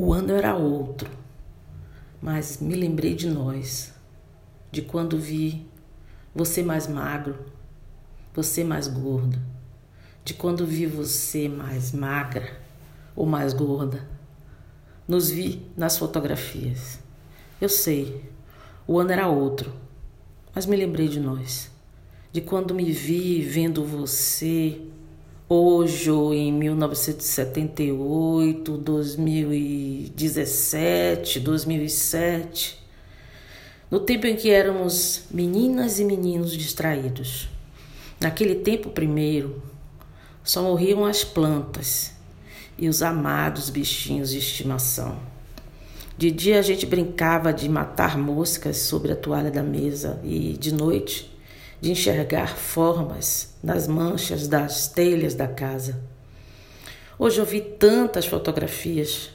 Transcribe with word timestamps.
O 0.00 0.12
ano 0.12 0.32
era 0.32 0.54
outro, 0.54 1.10
mas 2.22 2.60
me 2.60 2.76
lembrei 2.76 3.16
de 3.16 3.28
nós, 3.28 3.92
de 4.70 4.80
quando 4.80 5.18
vi 5.18 5.66
você 6.32 6.62
mais 6.62 6.86
magro, 6.86 7.36
você 8.32 8.62
mais 8.62 8.86
gordo, 8.86 9.36
de 10.24 10.34
quando 10.34 10.64
vi 10.64 10.86
você 10.86 11.48
mais 11.48 11.90
magra 11.90 12.60
ou 13.16 13.26
mais 13.26 13.52
gorda. 13.52 14.08
Nos 15.08 15.30
vi 15.30 15.66
nas 15.76 15.98
fotografias. 15.98 17.00
Eu 17.60 17.68
sei, 17.68 18.30
o 18.86 19.00
ano 19.00 19.10
era 19.10 19.26
outro, 19.26 19.74
mas 20.54 20.64
me 20.64 20.76
lembrei 20.76 21.08
de 21.08 21.18
nós, 21.18 21.72
de 22.30 22.40
quando 22.40 22.72
me 22.72 22.92
vi 22.92 23.42
vendo 23.42 23.84
você 23.84 24.80
hoje 25.48 26.10
ou 26.10 26.34
em 26.34 26.52
1978, 26.52 28.76
2017, 28.76 31.40
2007, 31.40 32.78
no 33.90 34.00
tempo 34.00 34.26
em 34.26 34.36
que 34.36 34.50
éramos 34.50 35.22
meninas 35.30 35.98
e 35.98 36.04
meninos 36.04 36.52
distraídos. 36.52 37.48
Naquele 38.20 38.56
tempo 38.56 38.90
primeiro, 38.90 39.62
só 40.44 40.62
morriam 40.62 41.06
as 41.06 41.24
plantas 41.24 42.12
e 42.76 42.86
os 42.88 43.00
amados 43.00 43.70
bichinhos 43.70 44.28
de 44.30 44.38
estimação. 44.38 45.16
De 46.18 46.30
dia 46.30 46.58
a 46.58 46.62
gente 46.62 46.84
brincava 46.84 47.50
de 47.52 47.68
matar 47.68 48.18
moscas 48.18 48.78
sobre 48.78 49.12
a 49.12 49.16
toalha 49.16 49.50
da 49.50 49.62
mesa 49.62 50.20
e 50.24 50.56
de 50.58 50.74
noite 50.74 51.37
de 51.80 51.90
enxergar 51.92 52.56
formas 52.56 53.56
nas 53.62 53.86
manchas 53.86 54.48
das 54.48 54.88
telhas 54.88 55.34
da 55.34 55.46
casa. 55.46 56.00
Hoje 57.18 57.40
eu 57.40 57.44
vi 57.44 57.60
tantas 57.60 58.26
fotografias. 58.26 59.30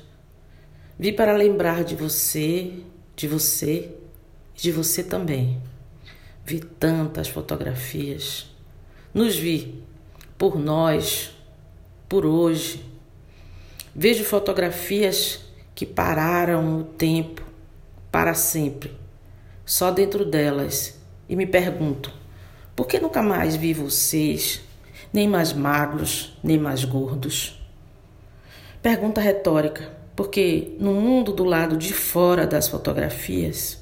Vi 0.97 1.11
para 1.11 1.35
lembrar 1.35 1.83
de 1.83 1.95
você, 1.95 2.73
de 3.16 3.27
você 3.27 3.95
e 4.58 4.61
de 4.61 4.72
você 4.72 5.03
também. 5.03 5.61
Vi 6.45 6.59
tantas 6.59 7.27
fotografias. 7.27 8.50
Nos 9.13 9.35
vi 9.35 9.83
por 10.38 10.59
nós, 10.59 11.31
por 12.09 12.25
hoje. 12.25 12.83
Vejo 13.95 14.23
fotografias 14.23 15.41
que 15.75 15.85
pararam 15.85 16.80
o 16.80 16.83
tempo 16.83 17.44
para 18.11 18.33
sempre, 18.33 18.95
só 19.66 19.89
dentro 19.89 20.23
delas, 20.23 21.00
e 21.28 21.35
me 21.35 21.47
pergunto: 21.47 22.22
por 22.75 22.88
que 22.88 22.99
nunca 22.99 23.21
mais 23.21 23.55
vi 23.55 23.73
vocês, 23.73 24.61
nem 25.11 25.27
mais 25.27 25.53
magros, 25.53 26.38
nem 26.43 26.57
mais 26.57 26.83
gordos? 26.83 27.61
Pergunta 28.81 29.21
retórica, 29.21 29.91
porque 30.16 30.75
no 30.79 30.94
mundo 30.94 31.31
do 31.31 31.44
lado 31.44 31.77
de 31.77 31.94
fora 31.94 32.45
das 32.45 32.67
fotografias, 32.67 33.81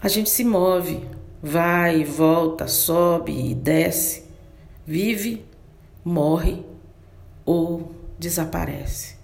a 0.00 0.08
gente 0.08 0.28
se 0.28 0.44
move, 0.44 1.06
vai 1.42 2.04
volta, 2.04 2.68
sobe 2.68 3.32
e 3.32 3.54
desce, 3.54 4.24
vive, 4.86 5.44
morre 6.04 6.64
ou 7.44 7.92
desaparece. 8.18 9.15